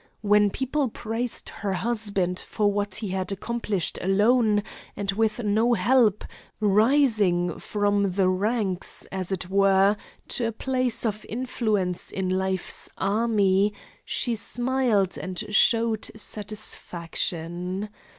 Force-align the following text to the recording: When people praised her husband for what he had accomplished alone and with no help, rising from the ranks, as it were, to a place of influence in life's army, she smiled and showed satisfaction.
When 0.21 0.49
people 0.49 0.89
praised 0.89 1.49
her 1.49 1.73
husband 1.73 2.39
for 2.39 2.71
what 2.71 2.95
he 2.95 3.09
had 3.09 3.31
accomplished 3.31 3.99
alone 4.01 4.63
and 4.97 5.11
with 5.11 5.37
no 5.43 5.73
help, 5.73 6.23
rising 6.59 7.59
from 7.59 8.13
the 8.13 8.27
ranks, 8.27 9.05
as 9.11 9.31
it 9.31 9.47
were, 9.51 9.95
to 10.29 10.45
a 10.47 10.51
place 10.51 11.05
of 11.05 11.23
influence 11.29 12.09
in 12.09 12.29
life's 12.29 12.89
army, 12.97 13.75
she 14.03 14.33
smiled 14.33 15.19
and 15.19 15.37
showed 15.51 16.09
satisfaction. 16.19 17.87